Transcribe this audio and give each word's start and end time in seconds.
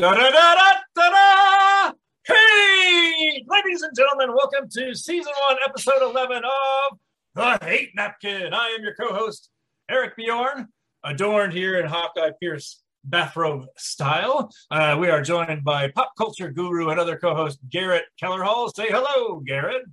Da 0.00 0.14
da 0.14 0.30
da 0.30 0.54
da 0.54 0.72
da 0.96 1.10
da! 1.10 1.92
Hey, 2.26 3.44
ladies 3.46 3.82
and 3.82 3.94
gentlemen, 3.94 4.34
welcome 4.34 4.66
to 4.70 4.94
season 4.94 5.30
one, 5.46 5.58
episode 5.62 6.00
11 6.00 6.42
of 6.42 6.98
The 7.34 7.58
Hate 7.62 7.90
Napkin. 7.94 8.54
I 8.54 8.68
am 8.68 8.82
your 8.82 8.94
co 8.94 9.12
host, 9.12 9.50
Arik 9.90 10.16
Bjorn, 10.16 10.68
adorned 11.04 11.52
here 11.52 11.78
in 11.78 11.86
Hawkeye 11.86 12.30
Pierce 12.40 12.82
bathrobe 13.04 13.66
style. 13.76 14.50
Uh, 14.70 14.96
we 14.98 15.10
are 15.10 15.20
joined 15.20 15.64
by 15.64 15.88
pop 15.88 16.12
culture 16.16 16.50
guru 16.50 16.88
and 16.88 16.98
other 16.98 17.18
co 17.18 17.34
host, 17.34 17.58
Garrett 17.68 18.04
Kellerhall. 18.18 18.74
Say 18.74 18.86
hello, 18.88 19.40
Garrett. 19.40 19.84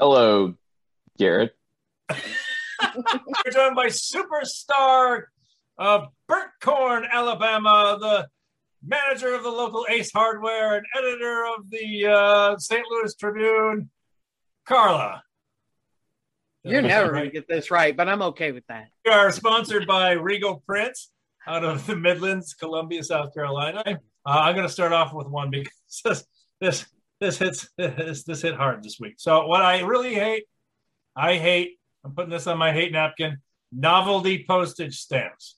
Hello, 0.00 0.54
Garrett. 1.18 1.54
We're 2.08 3.52
joined 3.52 3.76
by 3.76 3.88
superstar 3.88 5.24
of 5.76 6.08
Burnt 6.26 6.52
Corn, 6.62 7.06
Alabama, 7.12 7.98
the 8.00 8.28
manager 8.88 9.34
of 9.34 9.42
the 9.42 9.50
local 9.50 9.86
Ace 9.88 10.10
Hardware 10.12 10.76
and 10.76 10.86
editor 10.96 11.44
of 11.46 11.70
the 11.70 12.06
uh, 12.06 12.58
St. 12.58 12.84
Louis 12.90 13.14
Tribune, 13.14 13.90
Carla. 14.66 15.22
You're 16.64 16.82
never 16.82 17.10
going 17.10 17.24
to 17.24 17.30
get 17.30 17.48
this 17.48 17.70
right, 17.70 17.96
but 17.96 18.08
I'm 18.08 18.22
okay 18.22 18.52
with 18.52 18.66
that. 18.68 18.88
We 19.04 19.12
are 19.12 19.30
sponsored 19.30 19.86
by 19.86 20.12
Regal 20.12 20.62
Prints 20.66 21.10
out 21.46 21.64
of 21.64 21.86
the 21.86 21.96
Midlands, 21.96 22.54
Columbia, 22.54 23.02
South 23.02 23.32
Carolina. 23.32 23.82
Uh, 23.86 23.94
I'm 24.24 24.54
going 24.54 24.66
to 24.66 24.72
start 24.72 24.92
off 24.92 25.14
with 25.14 25.28
one 25.28 25.50
because 25.50 25.72
this 26.04 26.24
this 26.60 26.86
this 27.20 27.38
hits 27.38 27.68
this, 27.78 28.24
this 28.24 28.42
hit 28.42 28.54
hard 28.54 28.82
this 28.82 28.98
week. 29.00 29.14
So 29.18 29.46
what 29.46 29.62
I 29.62 29.80
really 29.80 30.14
hate, 30.14 30.44
I 31.16 31.36
hate. 31.36 31.78
I'm 32.04 32.14
putting 32.14 32.30
this 32.30 32.46
on 32.46 32.58
my 32.58 32.72
hate 32.72 32.92
napkin. 32.92 33.38
Novelty 33.72 34.44
postage 34.46 34.98
stamps 34.98 35.57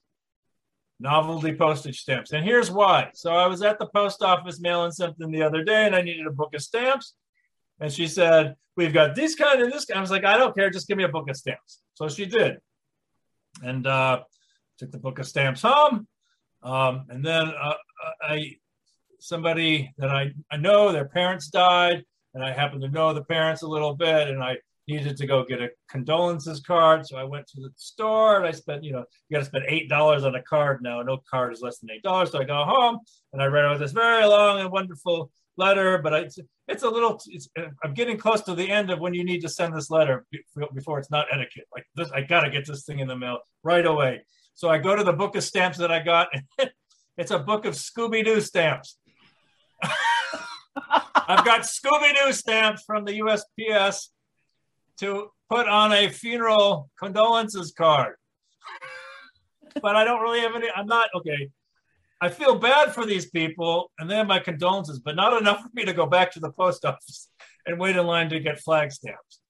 novelty 1.00 1.54
postage 1.54 2.00
stamps. 2.00 2.32
And 2.32 2.44
here's 2.44 2.70
why. 2.70 3.10
So 3.14 3.32
I 3.34 3.46
was 3.46 3.62
at 3.62 3.78
the 3.78 3.86
post 3.86 4.22
office 4.22 4.60
mailing 4.60 4.92
something 4.92 5.30
the 5.30 5.42
other 5.42 5.64
day 5.64 5.86
and 5.86 5.96
I 5.96 6.02
needed 6.02 6.26
a 6.26 6.32
book 6.32 6.54
of 6.54 6.62
stamps. 6.62 7.14
And 7.80 7.92
she 7.92 8.06
said, 8.06 8.56
We've 8.76 8.92
got 8.92 9.14
this 9.14 9.34
kind 9.34 9.60
and 9.60 9.72
this 9.72 9.84
kind. 9.84 9.98
I 9.98 10.00
was 10.00 10.10
like, 10.10 10.24
I 10.24 10.38
don't 10.38 10.54
care, 10.54 10.70
just 10.70 10.86
give 10.86 10.96
me 10.96 11.04
a 11.04 11.08
book 11.08 11.28
of 11.28 11.36
stamps. 11.36 11.80
So 11.94 12.08
she 12.08 12.24
did. 12.24 12.58
And 13.62 13.86
uh, 13.86 14.20
took 14.78 14.92
the 14.92 14.98
book 14.98 15.18
of 15.18 15.26
stamps 15.26 15.62
home. 15.62 16.06
Um, 16.62 17.06
and 17.08 17.24
then 17.24 17.48
uh, 17.48 17.74
I 18.22 18.56
somebody 19.18 19.92
that 19.98 20.10
I, 20.10 20.32
I 20.50 20.56
know, 20.56 20.92
their 20.92 21.08
parents 21.08 21.48
died, 21.48 22.04
and 22.34 22.44
I 22.44 22.52
happen 22.52 22.80
to 22.80 22.88
know 22.88 23.12
the 23.12 23.24
parents 23.24 23.62
a 23.62 23.68
little 23.68 23.94
bit, 23.94 24.28
and 24.28 24.42
I 24.42 24.58
needed 24.90 25.16
to 25.16 25.26
go 25.26 25.44
get 25.44 25.60
a 25.60 25.68
condolences 25.88 26.60
card. 26.60 27.06
So 27.06 27.16
I 27.16 27.24
went 27.24 27.46
to 27.48 27.60
the 27.60 27.70
store 27.76 28.36
and 28.36 28.46
I 28.46 28.50
spent, 28.50 28.84
you 28.84 28.92
know, 28.92 29.04
you 29.28 29.36
got 29.36 29.40
to 29.40 29.44
spend 29.44 29.64
$8 29.66 30.24
on 30.24 30.34
a 30.34 30.42
card 30.42 30.82
now. 30.82 31.02
No 31.02 31.18
card 31.30 31.52
is 31.52 31.60
less 31.60 31.78
than 31.78 31.90
$8. 32.04 32.30
So 32.30 32.40
I 32.40 32.44
go 32.44 32.64
home 32.64 32.98
and 33.32 33.42
I 33.42 33.46
read 33.46 33.64
out 33.64 33.78
this 33.78 33.92
very 33.92 34.24
long 34.26 34.60
and 34.60 34.70
wonderful 34.70 35.30
letter, 35.56 35.98
but 35.98 36.12
it's, 36.14 36.38
it's 36.68 36.82
a 36.82 36.88
little, 36.88 37.20
it's, 37.26 37.48
I'm 37.84 37.94
getting 37.94 38.16
close 38.16 38.40
to 38.42 38.54
the 38.54 38.70
end 38.70 38.90
of 38.90 39.00
when 39.00 39.14
you 39.14 39.24
need 39.24 39.40
to 39.40 39.48
send 39.48 39.74
this 39.74 39.90
letter 39.90 40.24
before 40.74 40.98
it's 40.98 41.10
not 41.10 41.26
etiquette. 41.32 41.66
Like 41.74 41.86
this, 41.96 42.10
I 42.12 42.22
got 42.22 42.42
to 42.42 42.50
get 42.50 42.66
this 42.66 42.84
thing 42.84 43.00
in 43.00 43.08
the 43.08 43.16
mail 43.16 43.38
right 43.62 43.84
away. 43.84 44.22
So 44.54 44.68
I 44.68 44.78
go 44.78 44.96
to 44.96 45.04
the 45.04 45.12
book 45.12 45.36
of 45.36 45.44
stamps 45.44 45.78
that 45.78 45.92
I 45.92 46.02
got. 46.02 46.28
It's 47.20 47.32
a 47.32 47.38
book 47.38 47.66
of 47.66 47.74
Scooby 47.74 48.24
Doo 48.24 48.40
stamps. 48.40 48.96
I've 49.82 51.44
got 51.44 51.62
Scooby 51.62 52.14
Doo 52.14 52.32
stamps 52.32 52.82
from 52.86 53.04
the 53.04 53.20
USPS 53.20 54.08
to 55.00 55.28
put 55.48 55.66
on 55.66 55.92
a 55.92 56.08
funeral 56.08 56.90
condolences 56.98 57.72
card. 57.76 58.14
but 59.82 59.96
I 59.96 60.04
don't 60.04 60.22
really 60.22 60.40
have 60.40 60.54
any, 60.54 60.68
I'm 60.74 60.86
not, 60.86 61.08
okay. 61.16 61.50
I 62.20 62.28
feel 62.28 62.58
bad 62.58 62.94
for 62.94 63.06
these 63.06 63.30
people 63.30 63.90
and 63.98 64.08
they 64.08 64.16
have 64.16 64.26
my 64.26 64.38
condolences, 64.38 65.00
but 65.00 65.16
not 65.16 65.40
enough 65.40 65.62
for 65.62 65.70
me 65.72 65.84
to 65.84 65.92
go 65.92 66.06
back 66.06 66.30
to 66.32 66.40
the 66.40 66.52
post 66.52 66.84
office 66.84 67.28
and 67.66 67.78
wait 67.78 67.96
in 67.96 68.06
line 68.06 68.28
to 68.28 68.40
get 68.40 68.60
flag 68.60 68.92
stamps. 68.92 69.40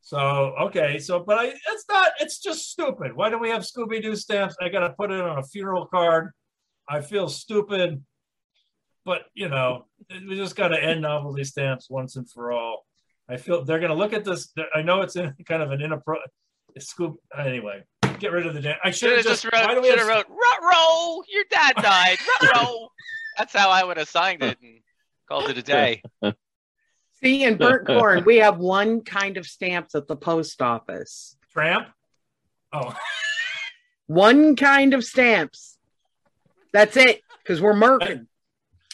So, 0.00 0.18
okay. 0.60 0.98
So, 0.98 1.20
but 1.20 1.38
I, 1.38 1.44
it's 1.46 1.84
not, 1.88 2.12
it's 2.20 2.40
just 2.40 2.70
stupid. 2.70 3.14
Why 3.14 3.30
do 3.30 3.38
we 3.38 3.48
have 3.50 3.62
Scooby 3.62 4.02
Doo 4.02 4.16
stamps? 4.16 4.56
I 4.60 4.68
got 4.68 4.80
to 4.80 4.90
put 4.90 5.12
it 5.12 5.20
on 5.20 5.38
a 5.38 5.42
funeral 5.42 5.86
card. 5.86 6.30
I 6.88 7.00
feel 7.00 7.28
stupid, 7.28 8.02
but 9.04 9.22
you 9.34 9.48
know, 9.48 9.86
we 10.28 10.36
just 10.36 10.56
got 10.56 10.68
to 10.68 10.82
end 10.82 11.02
novelty 11.02 11.44
stamps 11.44 11.88
once 11.88 12.16
and 12.16 12.28
for 12.28 12.50
all. 12.50 12.84
I 13.30 13.36
feel 13.36 13.64
they're 13.64 13.78
going 13.78 13.90
to 13.90 13.96
look 13.96 14.12
at 14.12 14.24
this. 14.24 14.52
I 14.74 14.82
know 14.82 15.02
it's 15.02 15.16
in 15.16 15.32
kind 15.46 15.62
of 15.62 15.70
an 15.70 15.80
inappropriate 15.80 16.30
scoop. 16.80 17.16
Anyway, 17.38 17.84
get 18.18 18.32
rid 18.32 18.46
of 18.46 18.54
the. 18.54 18.76
I 18.84 18.90
should 18.90 19.10
have 19.10 19.24
just, 19.24 19.42
just 19.42 19.44
wrote. 19.44 19.84
Should 19.84 19.98
have 19.98 20.08
wrote 20.08 20.26
roll. 20.28 21.24
Your 21.28 21.44
dad 21.50 21.76
died. 21.76 22.18
roll. 22.54 22.90
That's 23.38 23.54
how 23.54 23.70
I 23.70 23.84
would 23.84 23.96
have 23.96 24.08
signed 24.08 24.42
it 24.42 24.58
and 24.60 24.80
called 25.28 25.48
it 25.48 25.58
a 25.58 25.62
day. 25.62 26.02
See, 27.22 27.44
in 27.44 27.56
burnt 27.56 27.86
corn, 27.86 28.24
we 28.24 28.38
have 28.38 28.58
one 28.58 29.02
kind 29.02 29.36
of 29.36 29.46
stamps 29.46 29.94
at 29.94 30.08
the 30.08 30.16
post 30.16 30.60
office. 30.62 31.36
Tramp. 31.52 31.88
Oh. 32.72 32.96
one 34.06 34.56
kind 34.56 34.94
of 34.94 35.04
stamps. 35.04 35.76
That's 36.72 36.96
it, 36.96 37.20
because 37.42 37.60
we're 37.60 37.74
merkin. 37.74 38.26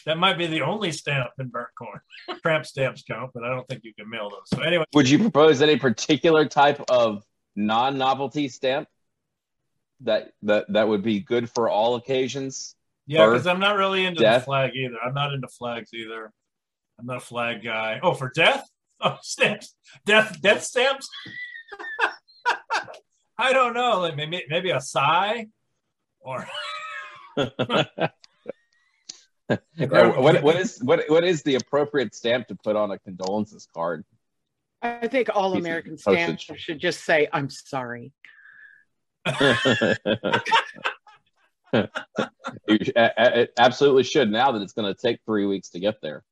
That 0.07 0.19
might 0.19 0.39
be 0.39 0.47
the 0.47 0.63
only 0.63 0.93
stamp 0.93 1.31
in 1.39 1.49
burnt 1.49 1.71
corn. 1.77 2.01
Tramp 2.43 2.65
stamps 2.65 3.03
count, 3.03 3.33
but 3.35 3.43
I 3.43 3.49
don't 3.49 3.67
think 3.67 3.83
you 3.83 3.93
can 3.93 4.09
mail 4.09 4.31
those. 4.31 4.49
So 4.55 4.61
anyway, 4.61 4.85
would 4.95 5.11
you 5.11 5.19
propose 5.19 5.61
any 5.61 5.77
particular 5.77 6.47
type 6.47 6.81
of 6.89 7.25
non-novelty 7.57 8.49
stamp 8.49 8.89
that 10.03 10.31
that 10.43 10.67
that 10.73 10.87
would 10.87 11.03
be 11.03 11.19
good 11.21 11.51
for 11.51 11.69
all 11.69 11.97
occasions? 11.97 12.77
Yeah, 13.09 13.27
because 13.27 13.49
I'm 13.49 13.59
not 13.59 13.77
really 13.77 14.07
into 14.07 14.21
death? 14.21 14.43
the 14.43 14.47
flag 14.47 14.77
either. 14.77 14.97
I'm 15.05 15.15
not 15.15 15.33
into 15.35 15.49
flags 15.49 15.93
either. 15.93 16.33
I'm 16.99 17.07
not 17.07 17.17
a 17.19 17.21
flag 17.21 17.63
guy. 17.65 18.01
Oh, 18.03 18.15
for 18.15 18.31
death? 18.35 18.65
Oh, 18.99 19.19
stamps. 19.21 19.75
Death 20.07 20.41
death 20.41 20.63
stamps? 20.63 21.07
I 23.39 23.53
don't 23.53 23.75
know. 23.75 24.01
Like 24.01 24.17
maybe 24.17 24.43
maybe 24.49 24.71
a 24.71 24.81
sigh 24.81 25.49
or 26.19 26.49
what, 29.49 30.43
what 30.43 30.57
is 30.57 30.83
what 30.83 31.05
what 31.09 31.25
is 31.25 31.43
the 31.43 31.55
appropriate 31.55 32.15
stamp 32.15 32.49
to 32.49 32.55
put 32.57 32.77
on 32.77 32.91
a 32.91 32.99
condolences 32.99 33.69
card? 33.75 34.05
I 34.83 35.09
think 35.09 35.31
all 35.35 35.55
Piece 35.55 35.61
American 35.65 35.99
stamps 35.99 36.51
should 36.57 36.79
just 36.79 37.05
say 37.05 37.29
"I'm 37.33 37.49
sorry." 37.51 38.13
it 42.69 43.53
absolutely 43.59 44.05
should 44.05 44.31
now 44.31 44.53
that 44.53 44.63
it's 44.63 44.73
going 44.73 44.93
to 44.93 45.01
take 45.01 45.21
three 45.25 45.47
weeks 45.47 45.71
to 45.71 45.81
get 45.81 46.01
there. 46.01 46.23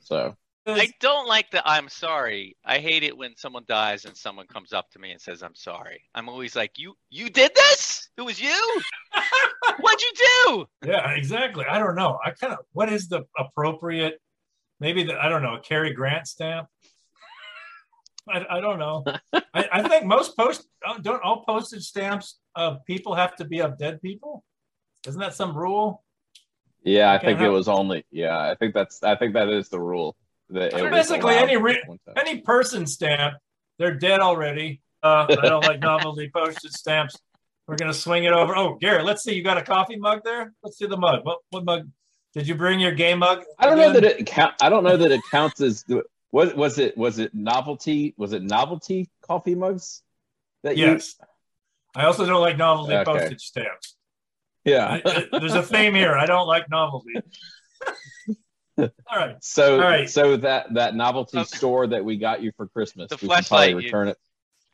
So 0.00 0.36
I 0.66 0.90
don't 1.00 1.28
like 1.28 1.50
the 1.50 1.62
I'm 1.68 1.88
sorry. 1.88 2.56
I 2.64 2.78
hate 2.78 3.04
it 3.04 3.16
when 3.16 3.36
someone 3.36 3.64
dies 3.68 4.04
and 4.04 4.16
someone 4.16 4.46
comes 4.46 4.72
up 4.72 4.90
to 4.90 4.98
me 4.98 5.12
and 5.12 5.20
says 5.20 5.42
I'm 5.42 5.54
sorry. 5.54 6.02
I'm 6.14 6.28
always 6.28 6.56
like, 6.56 6.72
"You 6.76 6.94
you 7.08 7.30
did 7.30 7.54
this? 7.54 8.10
It 8.16 8.22
was 8.22 8.40
you? 8.40 8.82
What'd 9.80 10.02
you 10.02 10.12
do?" 10.46 10.66
Yeah, 10.88 11.10
exactly. 11.12 11.64
I 11.68 11.78
don't 11.78 11.94
know. 11.94 12.18
I 12.24 12.32
kind 12.32 12.52
of 12.52 12.60
what 12.72 12.92
is 12.92 13.08
the 13.08 13.24
appropriate 13.38 14.20
maybe 14.80 15.04
the 15.04 15.22
I 15.22 15.28
don't 15.28 15.42
know, 15.42 15.54
a 15.54 15.60
Cary 15.60 15.92
Grant 15.92 16.26
stamp? 16.26 16.68
I, 18.28 18.44
I 18.50 18.60
don't 18.60 18.80
know. 18.80 19.04
I, 19.32 19.68
I, 19.72 19.88
think 19.88 20.04
most 20.04 20.36
post 20.36 20.66
uh, 20.84 20.98
don't 20.98 21.22
all 21.22 21.44
postage 21.44 21.84
stamps 21.84 22.38
of 22.56 22.84
people 22.86 23.14
have 23.14 23.36
to 23.36 23.44
be 23.44 23.60
of 23.60 23.78
dead 23.78 24.02
people. 24.02 24.42
Isn't 25.06 25.20
that 25.20 25.34
some 25.34 25.56
rule? 25.56 26.02
Yeah, 26.82 27.12
I 27.12 27.18
think 27.18 27.38
have... 27.38 27.46
it 27.46 27.50
was 27.50 27.68
only. 27.68 28.04
Yeah, 28.10 28.36
I 28.36 28.56
think 28.56 28.74
that's. 28.74 29.04
I 29.04 29.14
think 29.14 29.34
that 29.34 29.48
is 29.48 29.68
the 29.68 29.80
rule 29.80 30.16
basically 30.50 31.34
any 31.34 31.56
re- 31.56 31.82
any 32.16 32.40
person 32.40 32.86
stamp, 32.86 33.34
they're 33.78 33.94
dead 33.94 34.20
already. 34.20 34.80
Uh, 35.02 35.26
I 35.28 35.48
don't 35.48 35.64
like 35.64 35.80
novelty 35.80 36.30
postage 36.34 36.72
stamps. 36.72 37.16
We're 37.66 37.76
gonna 37.76 37.94
swing 37.94 38.24
it 38.24 38.32
over. 38.32 38.56
Oh, 38.56 38.74
Garrett, 38.74 39.04
let's 39.04 39.22
see. 39.22 39.34
You 39.34 39.42
got 39.42 39.58
a 39.58 39.62
coffee 39.62 39.96
mug 39.96 40.22
there? 40.24 40.52
Let's 40.62 40.78
see 40.78 40.86
the 40.86 40.96
mug. 40.96 41.24
What 41.24 41.38
what 41.50 41.64
mug? 41.64 41.88
Did 42.34 42.46
you 42.46 42.54
bring 42.54 42.80
your 42.80 42.92
game 42.92 43.20
mug? 43.20 43.42
I 43.58 43.66
don't 43.66 43.78
know 43.78 43.92
that 43.92 44.04
it 44.04 44.26
count. 44.26 44.54
I 44.60 44.68
don't 44.68 44.84
know 44.84 44.96
that 44.96 45.10
it 45.10 45.20
counts 45.30 45.60
as. 45.60 45.84
Was 46.32 46.54
was 46.54 46.78
it 46.78 46.96
was 46.96 47.18
it 47.18 47.34
novelty? 47.34 48.14
Was 48.16 48.32
it 48.32 48.42
novelty 48.42 49.08
coffee 49.22 49.54
mugs? 49.54 50.02
That 50.62 50.76
yes. 50.76 51.14
You... 51.18 51.26
I 52.02 52.04
also 52.06 52.26
don't 52.26 52.40
like 52.40 52.56
novelty 52.56 52.94
okay. 52.94 53.04
postage 53.04 53.42
stamps. 53.42 53.96
Yeah, 54.64 54.86
I, 54.86 55.26
I, 55.32 55.38
there's 55.38 55.54
a 55.54 55.62
theme 55.62 55.94
here. 55.94 56.14
I 56.14 56.26
don't 56.26 56.46
like 56.46 56.68
novelty. 56.68 57.14
All 58.78 58.88
right. 59.16 59.36
So, 59.40 59.74
All 59.74 59.80
right. 59.80 60.08
so 60.08 60.36
that 60.36 60.74
that 60.74 60.94
novelty 60.94 61.38
okay. 61.38 61.56
store 61.56 61.86
that 61.86 62.04
we 62.04 62.16
got 62.16 62.42
you 62.42 62.52
for 62.56 62.66
Christmas, 62.68 63.08
the 63.08 63.18
flashlight. 63.18 63.74
Return 63.74 64.08
you, 64.08 64.12
it. 64.12 64.18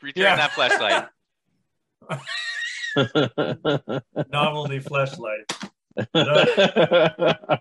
Return 0.02 0.22
yeah. 0.24 0.36
that 0.36 0.52
flashlight. 0.52 1.08
novelty 4.32 4.80
flashlight. 4.80 5.52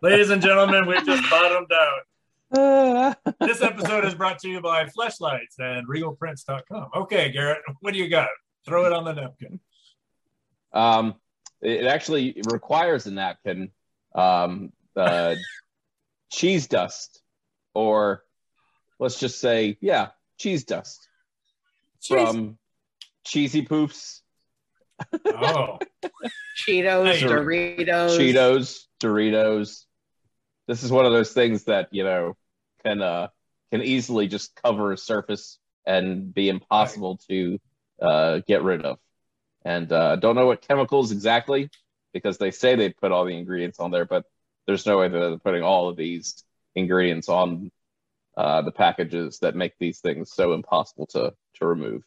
Ladies 0.02 0.30
and 0.30 0.42
gentlemen, 0.42 0.88
we 0.88 0.96
just 1.04 1.30
bottomed 1.30 1.72
out. 1.72 3.18
this 3.40 3.62
episode 3.62 4.06
is 4.06 4.16
brought 4.16 4.40
to 4.40 4.50
you 4.50 4.62
by 4.62 4.86
Fleshlights 4.86 5.60
and 5.60 5.88
RegalPrints.com. 5.88 6.90
Okay, 6.96 7.32
Garrett, 7.32 7.60
what 7.80 7.94
do 7.94 8.00
you 8.00 8.10
got? 8.10 8.28
Throw 8.66 8.86
it 8.86 8.94
on 8.94 9.06
the 9.06 9.14
napkin. 9.14 9.60
Um, 10.74 11.16
it 11.62 11.86
actually 11.86 12.42
requires 12.50 13.06
a 13.06 13.12
napkin. 13.12 13.72
Um, 14.16 14.74
uh, 14.96 15.36
cheese 16.32 16.68
dust, 16.68 17.22
or 17.74 18.24
let's 19.00 19.20
just 19.20 19.40
say, 19.40 19.78
yeah, 19.82 20.10
cheese 20.38 20.64
dust 20.64 21.08
from 22.08 22.58
cheesy 23.24 23.62
poops, 23.64 24.22
Oh, 25.26 25.80
Cheetos, 26.58 27.06
Hey. 27.14 27.22
Doritos. 27.22 28.18
Cheetos, 28.18 28.86
Doritos. 29.00 29.86
This 30.68 30.84
is 30.84 30.92
one 30.92 31.06
of 31.06 31.12
those 31.12 31.34
things 31.34 31.66
that 31.66 31.90
you 31.92 32.04
know 32.04 32.36
can 32.84 33.02
uh, 33.02 33.28
can 33.72 33.82
easily 33.82 34.28
just 34.28 34.56
cover 34.62 34.92
a 34.92 34.98
surface 34.98 35.58
and 35.86 36.34
be 36.34 36.50
impossible 36.50 37.18
to 37.30 37.60
uh, 38.02 38.40
get 38.48 38.64
rid 38.64 38.84
of. 38.86 39.00
And 39.66 39.92
uh, 39.92 40.16
don't 40.18 40.36
know 40.36 40.46
what 40.48 40.62
chemicals 40.62 41.12
exactly 41.12 41.70
because 42.14 42.38
they 42.38 42.52
say 42.52 42.76
they 42.76 42.90
put 42.90 43.12
all 43.12 43.26
the 43.26 43.38
ingredients 43.38 43.80
on 43.80 43.92
there, 43.92 44.06
but 44.06 44.26
there's 44.72 44.86
no 44.86 45.00
way 45.00 45.10
that 45.10 45.20
they're 45.20 45.38
putting 45.38 45.64
all 45.64 45.90
of 45.90 45.98
these 45.98 46.46
ingredients 46.76 47.28
on 47.28 47.70
uh, 48.38 48.62
the 48.62 48.72
packages 48.72 49.40
that 49.40 49.54
make 49.54 49.74
these 49.80 50.00
things 50.00 50.32
so 50.32 50.54
impossible 50.54 51.06
to 51.08 51.34
to 51.56 51.66
remove. 51.66 52.04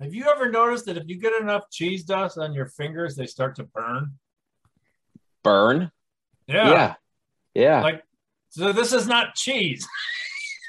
have 0.00 0.14
you 0.14 0.26
ever 0.30 0.48
noticed 0.48 0.86
that 0.86 0.96
if 0.96 1.08
you 1.08 1.16
get 1.16 1.32
enough 1.42 1.68
cheese 1.70 2.04
dust 2.04 2.38
on 2.38 2.54
your 2.54 2.66
fingers, 2.66 3.16
they 3.16 3.26
start 3.26 3.56
to 3.56 3.64
burn? 3.64 4.12
Burn? 5.42 5.90
Yeah. 6.46 6.70
yeah. 6.70 6.94
yeah. 7.54 7.82
Like, 7.82 8.04
so 8.50 8.72
this 8.72 8.92
is 8.92 9.08
not 9.08 9.34
cheese. 9.34 9.86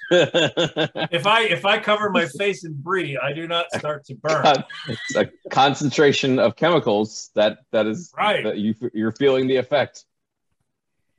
If 0.12 1.28
I 1.28 1.44
if 1.44 1.66
I 1.66 1.78
cover 1.78 2.10
my 2.10 2.26
face 2.26 2.66
in 2.66 2.74
brie, 2.74 3.16
I 3.18 3.32
do 3.32 3.48
not 3.48 3.68
start 3.78 4.06
to 4.06 4.16
burn. 4.16 4.64
it's 4.88 5.16
a 5.16 5.30
concentration 5.52 6.40
of 6.40 6.56
chemicals 6.56 7.30
that 7.36 7.60
that 7.72 7.86
is 7.86 8.12
Right. 8.18 8.44
that 8.44 8.58
you 8.58 8.74
you're 8.94 9.12
feeling 9.12 9.46
the 9.46 9.58
effect. 9.58 10.06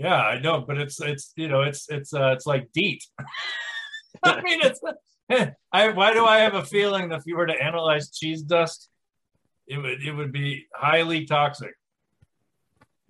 Yeah, 0.01 0.17
I 0.17 0.41
know, 0.41 0.65
but 0.67 0.79
it's 0.79 0.99
it's 0.99 1.35
you 1.37 1.49
know 1.49 1.61
it's 1.61 1.91
it's 1.91 2.15
uh 2.15 2.31
it's 2.31 2.47
like 2.47 2.73
DEET. 2.73 3.05
I 4.23 4.41
mean, 4.41 4.61
it's 4.63 4.81
I 5.73 5.91
why 5.91 6.15
do 6.15 6.25
I 6.25 6.39
have 6.39 6.55
a 6.55 6.65
feeling 6.65 7.11
that 7.11 7.19
if 7.19 7.27
you 7.27 7.37
were 7.37 7.47
to 7.47 7.63
analyze 7.63 8.09
cheese 8.09 8.41
dust, 8.41 8.89
it 9.69 9.77
would 9.77 10.03
it 10.03 10.13
would 10.13 10.33
be 10.33 10.65
highly 10.75 11.27
toxic. 11.27 11.75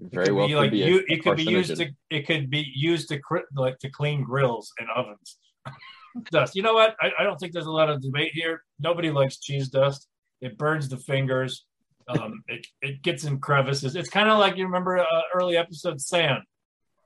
Very 0.00 0.32
well 0.32 0.48
be 0.48 0.56
like 0.56 0.72
be 0.72 0.78
you, 0.78 1.04
it 1.06 1.22
could 1.22 1.36
be 1.36 1.44
used 1.44 1.76
to 1.76 1.90
it 2.10 2.26
could 2.26 2.50
be 2.50 2.68
used 2.74 3.08
to 3.10 3.20
like 3.54 3.78
to 3.78 3.88
clean 3.88 4.24
grills 4.24 4.72
and 4.80 4.88
ovens. 4.90 5.38
dust. 6.32 6.56
You 6.56 6.62
know 6.62 6.74
what? 6.74 6.96
I, 7.00 7.12
I 7.20 7.22
don't 7.22 7.38
think 7.38 7.52
there's 7.52 7.66
a 7.66 7.70
lot 7.70 7.88
of 7.88 8.02
debate 8.02 8.32
here. 8.34 8.64
Nobody 8.80 9.12
likes 9.12 9.38
cheese 9.38 9.68
dust. 9.68 10.08
It 10.40 10.58
burns 10.58 10.88
the 10.88 10.96
fingers. 10.96 11.66
Um, 12.08 12.42
it 12.48 12.66
it 12.82 13.02
gets 13.02 13.22
in 13.22 13.38
crevices. 13.38 13.94
It's 13.94 14.08
kind 14.08 14.28
of 14.28 14.40
like 14.40 14.56
you 14.56 14.64
remember 14.64 14.98
uh, 14.98 15.04
early 15.32 15.56
episode 15.56 16.00
sand, 16.00 16.42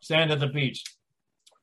sand 0.05 0.31
at 0.31 0.41
the 0.41 0.47
beach. 0.47 0.85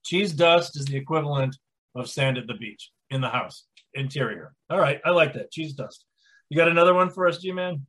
Cheese 0.03 0.33
dust 0.33 0.77
is 0.77 0.85
the 0.85 0.97
equivalent 0.97 1.57
of 1.95 2.09
sand 2.09 2.37
at 2.37 2.47
the 2.47 2.55
beach 2.55 2.91
in 3.09 3.21
the 3.21 3.29
house 3.29 3.65
interior. 3.93 4.53
All 4.69 4.79
right, 4.79 4.99
I 5.05 5.11
like 5.11 5.33
that 5.33 5.51
cheese 5.51 5.73
dust. 5.73 6.05
You 6.49 6.57
got 6.57 6.67
another 6.67 6.93
one 6.93 7.09
for 7.09 7.27
us, 7.27 7.37
G 7.37 7.51
man? 7.51 7.85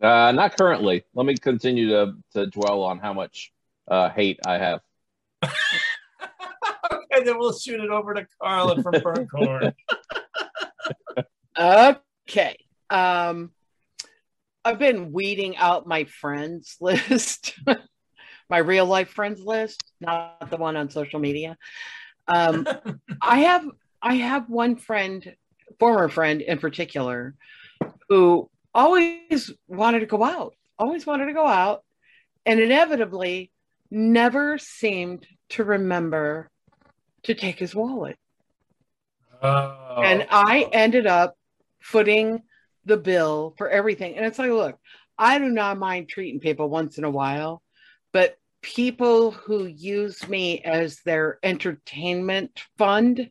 Uh, 0.00 0.32
not 0.32 0.56
currently. 0.56 1.04
Let 1.14 1.26
me 1.26 1.36
continue 1.36 1.88
to 1.90 2.12
to 2.32 2.46
dwell 2.46 2.82
on 2.82 2.98
how 2.98 3.12
much 3.12 3.52
uh, 3.88 4.08
hate 4.10 4.40
I 4.46 4.58
have. 4.58 4.80
okay, 5.44 7.24
then 7.24 7.38
we'll 7.38 7.56
shoot 7.56 7.80
it 7.80 7.90
over 7.90 8.14
to 8.14 8.26
Carla 8.40 8.82
from 8.82 8.94
Burnt 9.02 9.30
Corn. 9.30 9.72
Okay. 11.58 12.58
Um, 12.90 13.50
I've 14.64 14.78
been 14.78 15.12
weeding 15.12 15.56
out 15.56 15.86
my 15.86 16.04
friends 16.04 16.76
list, 16.80 17.54
my 18.48 18.58
real 18.58 18.86
life 18.86 19.08
friends 19.08 19.40
list, 19.42 19.84
not 20.00 20.50
the 20.50 20.56
one 20.56 20.76
on 20.76 20.90
social 20.90 21.20
media. 21.20 21.56
Um, 22.28 22.66
I 23.22 23.40
have 23.40 23.66
I 24.02 24.14
have 24.14 24.48
one 24.48 24.76
friend, 24.76 25.34
former 25.78 26.08
friend 26.08 26.40
in 26.40 26.58
particular, 26.58 27.34
who 28.08 28.48
always 28.74 29.52
wanted 29.68 30.00
to 30.00 30.06
go 30.06 30.22
out, 30.22 30.54
always 30.78 31.06
wanted 31.06 31.26
to 31.26 31.32
go 31.32 31.46
out, 31.46 31.82
and 32.44 32.60
inevitably 32.60 33.50
never 33.90 34.58
seemed 34.58 35.26
to 35.50 35.64
remember 35.64 36.50
to 37.24 37.34
take 37.34 37.58
his 37.58 37.74
wallet. 37.74 38.16
Oh. 39.42 40.00
and 40.02 40.26
I 40.30 40.66
ended 40.72 41.06
up 41.06 41.36
footing 41.80 42.42
the 42.86 42.96
bill 42.96 43.54
for 43.58 43.68
everything. 43.68 44.16
And 44.16 44.24
it's 44.24 44.38
like, 44.38 44.50
look, 44.50 44.78
I 45.18 45.38
do 45.38 45.48
not 45.48 45.78
mind 45.78 46.08
treating 46.08 46.40
people 46.40 46.68
once 46.70 46.98
in 46.98 47.04
a 47.04 47.10
while, 47.10 47.62
but 48.16 48.38
people 48.62 49.30
who 49.30 49.66
use 49.66 50.26
me 50.26 50.62
as 50.62 51.00
their 51.04 51.38
entertainment 51.42 52.62
fund, 52.78 53.30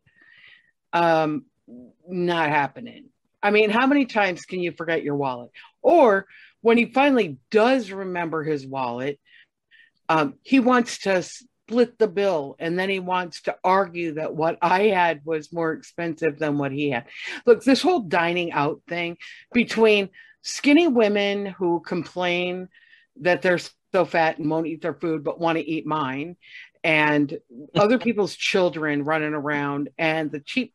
um, 0.93 1.45
not 2.07 2.49
happening. 2.49 3.05
I 3.41 3.49
mean, 3.49 3.71
how 3.71 3.87
many 3.87 4.05
times 4.05 4.45
can 4.45 4.59
you 4.59 4.73
forget 4.73 5.01
your 5.01 5.15
wallet? 5.15 5.49
Or 5.81 6.27
when 6.61 6.77
he 6.77 6.85
finally 6.85 7.39
does 7.49 7.89
remember 7.89 8.43
his 8.43 8.67
wallet, 8.67 9.19
um, 10.07 10.35
he 10.43 10.59
wants 10.59 10.99
to 10.99 11.23
split 11.23 11.97
the 11.97 12.07
bill 12.07 12.55
and 12.59 12.77
then 12.77 12.91
he 12.91 12.99
wants 12.99 13.41
to 13.41 13.57
argue 13.63 14.13
that 14.13 14.35
what 14.35 14.59
I 14.61 14.89
had 14.89 15.21
was 15.25 15.51
more 15.51 15.73
expensive 15.73 16.37
than 16.37 16.59
what 16.59 16.71
he 16.71 16.91
had. 16.91 17.05
Look, 17.47 17.63
this 17.63 17.81
whole 17.81 18.01
dining 18.01 18.51
out 18.51 18.81
thing 18.87 19.17
between 19.51 20.09
skinny 20.43 20.87
women 20.87 21.47
who 21.47 21.79
complain 21.79 22.69
that 23.21 23.41
they're 23.41 23.57
so 23.95 24.03
fat 24.03 24.37
and 24.39 24.49
won't 24.49 24.67
eat 24.67 24.81
their 24.81 24.93
food 24.93 25.23
but 25.23 25.39
want 25.39 25.57
to 25.57 25.63
eat 25.63 25.85
mine 25.87 26.35
and 26.83 27.39
other 27.75 27.97
people's 27.97 28.35
children 28.35 29.05
running 29.05 29.33
around 29.33 29.87
and 29.97 30.29
the 30.29 30.41
cheap 30.41 30.73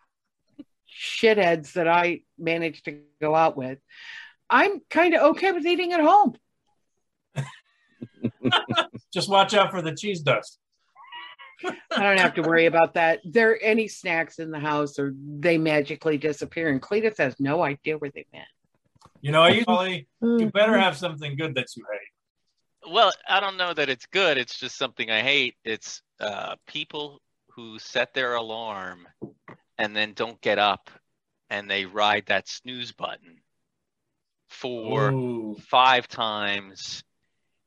shitheads 0.90 1.74
that 1.74 1.86
I 1.86 2.22
managed 2.38 2.86
to 2.86 3.00
go 3.20 3.34
out 3.34 3.58
with. 3.58 3.78
I'm 4.48 4.80
kind 4.88 5.12
of 5.14 5.20
okay 5.32 5.52
with 5.52 5.66
eating 5.66 5.92
at 5.92 6.00
home. 6.00 6.34
Just 9.12 9.28
watch 9.28 9.52
out 9.52 9.70
for 9.70 9.82
the 9.82 9.94
cheese 9.94 10.20
dust. 10.20 10.58
I 11.64 12.02
don't 12.02 12.18
have 12.18 12.34
to 12.36 12.42
worry 12.42 12.64
about 12.64 12.94
that. 12.94 13.20
There 13.22 13.50
are 13.50 13.58
any 13.58 13.86
snacks 13.86 14.38
in 14.38 14.50
the 14.50 14.58
house 14.58 14.98
or 14.98 15.12
they 15.14 15.58
magically 15.58 16.16
disappear. 16.16 16.70
And 16.70 16.80
Cletus 16.80 17.18
has 17.18 17.38
no 17.38 17.62
idea 17.62 17.98
where 17.98 18.10
they 18.14 18.24
went. 18.32 18.46
You 19.20 19.32
know, 19.32 19.46
usually 19.46 20.08
you 20.22 20.50
better 20.50 20.78
have 20.78 20.96
something 20.96 21.36
good 21.36 21.54
that 21.56 21.66
you 21.76 21.84
hate. 21.92 22.08
Well, 22.88 23.12
I 23.28 23.40
don't 23.40 23.56
know 23.56 23.74
that 23.74 23.88
it's 23.88 24.06
good. 24.06 24.38
It's 24.38 24.58
just 24.58 24.76
something 24.76 25.10
I 25.10 25.20
hate. 25.20 25.56
It's 25.64 26.02
uh, 26.18 26.56
people 26.66 27.20
who 27.54 27.78
set 27.78 28.14
their 28.14 28.34
alarm 28.34 29.06
and 29.78 29.94
then 29.94 30.12
don't 30.14 30.40
get 30.40 30.58
up 30.58 30.90
and 31.50 31.68
they 31.68 31.84
ride 31.84 32.26
that 32.26 32.48
snooze 32.48 32.92
button 32.92 33.42
for 34.48 35.10
Ooh. 35.10 35.56
five 35.68 36.08
times. 36.08 37.02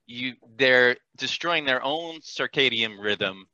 You 0.06 0.34
they're 0.58 0.98
destroying 1.18 1.66
their 1.66 1.84
own 1.84 2.20
circadian 2.22 3.02
rhythm. 3.02 3.48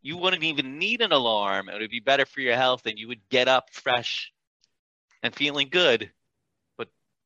You 0.00 0.16
wouldn't 0.16 0.44
even 0.44 0.78
need 0.78 1.00
an 1.00 1.12
alarm. 1.12 1.68
It 1.68 1.80
would 1.80 1.90
be 1.90 2.00
better 2.00 2.26
for 2.26 2.40
your 2.40 2.56
health 2.56 2.86
and 2.86 2.98
you 2.98 3.08
would 3.08 3.28
get 3.28 3.48
up 3.48 3.72
fresh 3.72 4.32
and 5.22 5.34
feeling 5.34 5.68
good. 5.70 6.10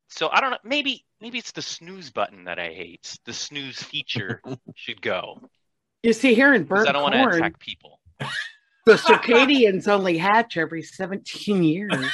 But 0.09 0.19
so 0.19 0.29
I 0.31 0.41
don't 0.41 0.51
know, 0.51 0.59
maybe 0.65 1.05
maybe 1.21 1.39
it's 1.39 1.53
the 1.53 1.63
snooze 1.63 2.11
button 2.11 2.45
that 2.45 2.59
I 2.59 2.69
hate. 2.69 3.19
The 3.25 3.33
snooze 3.33 3.83
feature 3.83 4.41
should 4.75 5.01
go. 5.03 5.41
You 6.03 6.13
see, 6.13 6.35
here 6.35 6.55
in 6.55 6.63
Because 6.63 6.85
burnt 6.85 6.89
I 6.89 6.93
don't 6.93 7.03
want 7.03 7.15
to 7.15 7.39
attack 7.39 7.59
people. 7.59 8.01
the 8.85 8.95
circadians 8.95 9.89
only 9.89 10.19
hatch 10.19 10.57
every 10.57 10.83
17 10.83 11.63
years. 11.63 11.93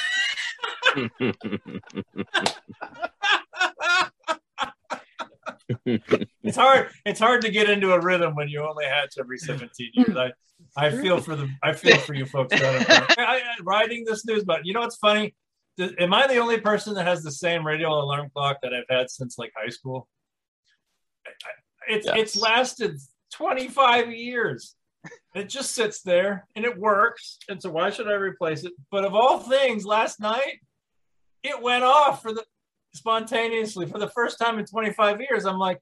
it's 6.43 6.57
hard. 6.57 6.89
It's 7.05 7.19
hard 7.19 7.41
to 7.41 7.51
get 7.51 7.69
into 7.69 7.93
a 7.93 7.99
rhythm 7.99 8.35
when 8.35 8.47
you 8.47 8.65
only 8.67 8.85
hatch 8.85 9.15
every 9.19 9.37
17 9.37 9.91
years. 9.93 10.07
Hmm. 10.11 10.17
I, 10.17 10.31
I 10.75 10.89
feel 10.89 11.19
for 11.19 11.35
the. 11.35 11.49
I 11.61 11.73
feel 11.73 11.97
for 11.97 12.13
you 12.13 12.25
folks. 12.25 12.53
I, 12.61 13.05
I, 13.17 13.41
riding 13.61 14.05
the 14.05 14.15
snooze 14.15 14.43
button. 14.43 14.65
You 14.65 14.73
know 14.73 14.81
what's 14.81 14.97
funny? 14.97 15.35
Th- 15.77 15.93
Am 15.99 16.13
I 16.13 16.27
the 16.27 16.37
only 16.37 16.59
person 16.59 16.93
that 16.95 17.07
has 17.07 17.23
the 17.23 17.31
same 17.31 17.65
radio 17.65 17.89
alarm 17.89 18.29
clock 18.33 18.59
that 18.61 18.73
I've 18.73 18.89
had 18.89 19.09
since 19.09 19.37
like 19.37 19.51
high 19.55 19.69
school? 19.69 20.07
I- 21.25 21.29
I- 21.29 21.93
It's 21.95 22.05
Yes. 22.05 22.15
it's 22.17 22.35
lasted 22.37 22.97
25 23.33 24.11
years. 24.11 24.75
It 25.35 25.49
just 25.49 25.73
sits 25.73 26.01
there 26.01 26.47
and 26.55 26.63
it 26.63 26.77
works. 26.77 27.37
And 27.49 27.61
so 27.61 27.71
why 27.71 27.89
should 27.89 28.07
I 28.07 28.13
replace 28.13 28.63
it? 28.63 28.71
But 28.89 29.03
of 29.03 29.15
all 29.15 29.39
things, 29.39 29.85
last 29.85 30.21
night 30.21 30.61
it 31.41 31.61
went 31.61 31.83
off 31.83 32.21
for 32.21 32.33
the 32.33 32.45
spontaneously 32.93 33.85
for 33.85 33.99
the 33.99 34.09
first 34.09 34.39
time 34.39 34.59
in 34.59 34.65
25 34.65 35.19
years. 35.19 35.45
I'm 35.45 35.57
like, 35.57 35.79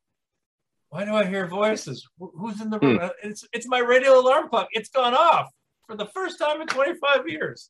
why 0.89 1.05
do 1.05 1.13
I 1.13 1.25
hear 1.25 1.47
voices? 1.47 2.07
Who's 2.17 2.61
in 2.61 2.69
the 2.69 2.77
hmm. 2.77 2.85
room? 2.85 2.99
Uh, 3.01 3.09
it's 3.23 3.45
it's 3.53 3.67
my 3.67 3.79
radio 3.79 4.19
alarm 4.19 4.49
clock. 4.49 4.67
It's 4.71 4.89
gone 4.89 5.13
off 5.13 5.49
for 5.87 5.95
the 5.95 6.07
first 6.07 6.39
time 6.39 6.61
in 6.61 6.67
25 6.67 7.29
years. 7.29 7.69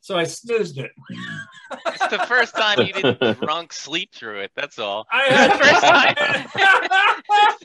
So 0.00 0.16
I 0.16 0.24
snoozed 0.24 0.78
it. 0.78 0.90
It's 1.86 2.06
the 2.08 2.18
first 2.26 2.54
time 2.54 2.80
you 2.80 2.92
didn't 2.92 3.20
drunk 3.40 3.72
sleep 3.72 4.12
through 4.14 4.40
it. 4.40 4.52
That's 4.54 4.78
all. 4.78 5.06
I 5.10 5.48
First 5.48 5.82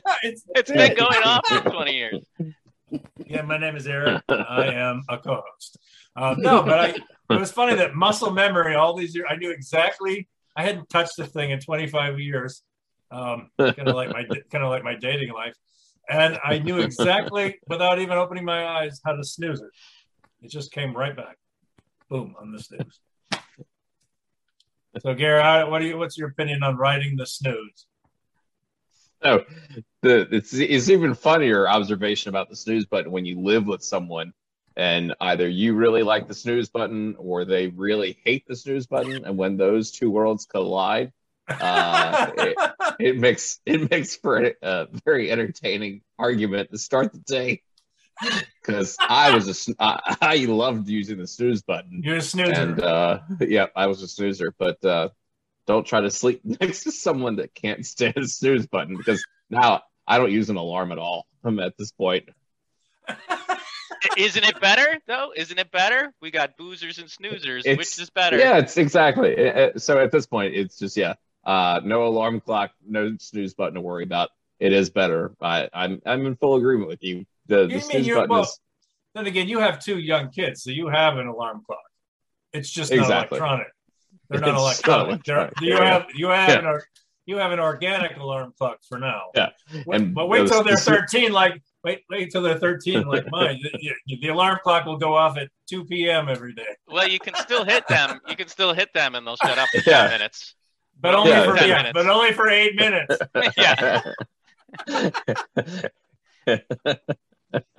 it's, 0.22 0.44
It's 0.54 0.70
been 0.70 0.96
going 0.96 1.22
on 1.22 1.40
for 1.48 1.70
20 1.70 1.92
years. 1.92 2.24
yeah, 3.26 3.42
my 3.42 3.58
name 3.58 3.76
is 3.76 3.86
Arik. 3.86 4.22
I 4.28 4.66
am 4.66 5.02
a 5.08 5.18
co-host. 5.18 5.78
Um, 6.14 6.40
no, 6.40 6.62
but 6.62 6.78
I, 6.78 7.34
it 7.34 7.40
was 7.40 7.50
funny 7.50 7.74
that 7.76 7.94
muscle 7.94 8.30
memory. 8.30 8.74
All 8.74 8.96
these 8.96 9.14
years, 9.14 9.26
I 9.30 9.36
knew 9.36 9.50
exactly. 9.50 10.28
I 10.56 10.64
hadn't 10.64 10.88
touched 10.88 11.16
the 11.18 11.26
thing 11.26 11.50
in 11.50 11.60
25 11.60 12.18
years. 12.18 12.62
Um, 13.10 13.50
kind 13.58 13.86
of 13.86 13.94
like 13.94 14.10
my 14.10 14.24
kind 14.24 14.64
of 14.64 14.70
like 14.70 14.82
my 14.82 14.96
dating 14.96 15.32
life, 15.32 15.54
and 16.08 16.40
I 16.42 16.58
knew 16.58 16.80
exactly 16.80 17.56
without 17.68 18.00
even 18.00 18.18
opening 18.18 18.44
my 18.44 18.66
eyes 18.66 19.00
how 19.04 19.12
to 19.12 19.22
snooze 19.22 19.60
it. 19.60 19.70
It 20.42 20.50
just 20.50 20.72
came 20.72 20.96
right 20.96 21.16
back, 21.16 21.36
boom 22.08 22.34
on 22.40 22.50
the 22.50 22.58
snooze. 22.58 23.00
So, 25.00 25.14
Gary, 25.14 25.68
what 25.68 25.80
do 25.80 25.86
you? 25.86 25.98
What's 25.98 26.16
your 26.16 26.28
opinion 26.28 26.62
on 26.62 26.76
riding 26.76 27.16
the 27.16 27.26
snooze? 27.26 27.86
No, 29.22 29.44
the 30.02 30.28
it's 30.30 30.54
it's 30.54 30.88
even 30.88 31.14
funnier 31.14 31.68
observation 31.68 32.28
about 32.28 32.48
the 32.48 32.56
snooze 32.56 32.86
button 32.86 33.10
when 33.10 33.24
you 33.24 33.40
live 33.40 33.66
with 33.66 33.82
someone 33.82 34.32
and 34.76 35.14
either 35.20 35.48
you 35.48 35.74
really 35.74 36.02
like 36.02 36.28
the 36.28 36.34
snooze 36.34 36.68
button 36.68 37.16
or 37.18 37.44
they 37.44 37.68
really 37.68 38.18
hate 38.24 38.46
the 38.46 38.54
snooze 38.54 38.86
button, 38.86 39.24
and 39.24 39.36
when 39.36 39.56
those 39.56 39.90
two 39.90 40.10
worlds 40.10 40.44
collide, 40.44 41.12
uh, 41.48 42.30
it, 42.36 42.56
it 43.00 43.16
makes 43.18 43.60
it 43.64 43.90
makes 43.90 44.16
for 44.16 44.44
a, 44.44 44.54
a 44.62 44.88
very 45.04 45.30
entertaining 45.30 46.02
argument 46.18 46.70
to 46.70 46.78
start 46.78 47.12
the 47.12 47.18
day. 47.20 47.62
Because 48.62 48.96
I 49.00 49.34
was 49.34 49.46
a 49.48 49.54
sn- 49.54 49.74
I, 49.78 50.16
I 50.22 50.36
loved 50.46 50.88
using 50.88 51.18
the 51.18 51.26
snooze 51.26 51.62
button, 51.62 52.02
You're 52.04 52.16
a 52.16 52.22
snoozer. 52.22 52.52
and 52.52 52.80
uh, 52.82 53.18
yeah, 53.40 53.66
I 53.76 53.86
was 53.86 54.02
a 54.02 54.08
snoozer. 54.08 54.52
But 54.58 54.82
uh, 54.84 55.08
don't 55.66 55.86
try 55.86 56.00
to 56.00 56.10
sleep 56.10 56.40
next 56.60 56.84
to 56.84 56.92
someone 56.92 57.36
that 57.36 57.54
can't 57.54 57.84
stand 57.84 58.16
a 58.16 58.26
snooze 58.28 58.66
button 58.66 58.96
because 58.96 59.24
now 59.50 59.82
I 60.06 60.18
don't 60.18 60.32
use 60.32 60.50
an 60.50 60.56
alarm 60.56 60.92
at 60.92 60.98
all. 60.98 61.26
I'm 61.44 61.58
at 61.60 61.76
this 61.78 61.92
point. 61.92 62.28
Isn't 64.16 64.44
it 64.44 64.60
better 64.60 64.98
though? 65.06 65.32
Isn't 65.36 65.58
it 65.58 65.70
better? 65.70 66.12
We 66.20 66.30
got 66.30 66.56
boozers 66.56 66.98
and 66.98 67.08
snoozers. 67.08 67.60
It's- 67.60 67.76
Which 67.78 67.98
is 68.00 68.10
better? 68.10 68.38
Yeah, 68.38 68.58
it's 68.58 68.76
exactly. 68.76 69.36
Uh, 69.48 69.52
uh, 69.52 69.78
So 69.78 69.98
at 70.00 70.10
this 70.12 70.26
point, 70.26 70.54
it's 70.54 70.78
just 70.78 70.96
yeah, 70.96 71.14
uh, 71.44 71.80
no 71.84 72.06
alarm 72.06 72.40
clock, 72.40 72.72
no 72.86 73.16
snooze 73.18 73.54
button 73.54 73.74
to 73.74 73.80
worry 73.80 74.04
about. 74.04 74.30
It 74.58 74.72
is 74.72 74.90
better. 74.90 75.34
I, 75.40 75.68
I'm 75.72 76.00
I'm 76.06 76.24
in 76.26 76.36
full 76.36 76.56
agreement 76.56 76.88
with 76.88 77.02
you. 77.02 77.26
The, 77.48 77.62
You 77.62 77.66
the 77.68 77.74
mean 77.74 77.80
snooze 77.80 78.06
you're- 78.06 78.20
button 78.20 78.30
well, 78.30 78.42
is 78.42 78.60
then 79.14 79.26
again, 79.26 79.48
you 79.48 79.58
have 79.60 79.78
two 79.82 79.98
young 79.98 80.30
kids, 80.30 80.62
so 80.62 80.70
you 80.70 80.88
have 80.88 81.16
an 81.18 81.26
alarm 81.26 81.62
clock. 81.66 81.78
It's 82.52 82.70
just 82.70 82.90
not 82.92 83.00
Exactly. 83.00 83.38
electronic. 83.38 83.68
They're 84.28 84.40
not 84.40 84.50
It's 84.50 84.58
electronic. 84.58 85.24
They're, 85.24 85.36
electronic. 85.38 85.60
you 85.62 85.76
have 85.76 86.06
you 86.14 86.26
have 86.28 86.48
Yeah. 86.64 86.74
an 86.74 86.80
you 87.28 87.36
have 87.38 87.50
an 87.52 87.58
organic 87.60 88.16
alarm 88.18 88.52
clock 88.56 88.78
for 88.88 88.98
now. 88.98 89.30
Yeah. 89.34 89.48
Wait- 89.84 90.00
And 90.00 90.14
but 90.14 90.26
wait 90.28 90.40
those- 90.40 90.50
till 90.50 90.62
they're 90.64 90.74
the 90.76 90.80
sn- 90.80 90.94
13. 90.94 91.32
Like 91.32 91.62
wait 91.84 92.02
wait 92.10 92.30
till 92.30 92.42
they're 92.42 92.58
13 92.58 93.02
like 93.06 93.24
mine. 93.30 93.60
The, 93.62 93.94
the- 94.06 94.16
the 94.20 94.28
alarm 94.28 94.58
clock 94.62 94.84
will 94.86 94.96
go 94.98 95.14
off 95.16 95.36
at 95.38 95.48
2 95.68 95.84
p.m. 95.86 96.28
every 96.28 96.52
day, 96.54 96.66
Well, 96.88 97.08
you 97.08 97.18
can 97.18 97.34
still 97.36 97.64
hit 97.64 97.86
them. 97.88 98.20
You 98.28 98.36
can 98.36 98.46
still 98.48 98.72
hit 98.74 98.92
them, 98.94 99.14
and 99.16 99.26
they'll 99.26 99.36
shut 99.36 99.58
up 99.58 99.68
in 99.74 99.82
Yeah. 99.86 100.02
10 100.02 100.10
minutes. 100.10 100.54
but 101.00 101.14
only 101.14 101.30
Yeah. 101.30 101.44
for 101.44 101.56
yeah, 101.56 101.76
minutes. 101.78 101.92
but 101.94 102.06
only 102.08 102.32
for 102.32 102.48
eight 102.48 102.74
minutes. 102.76 103.16
yeah. 103.56 104.02